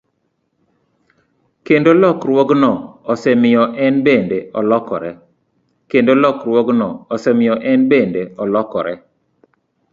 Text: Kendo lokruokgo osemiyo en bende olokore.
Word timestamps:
Kendo 1.65 1.91
lokruokgo 2.01 2.71
osemiyo 3.13 3.63
en 7.75 7.85
bende 7.99 8.29
olokore. 8.41 8.93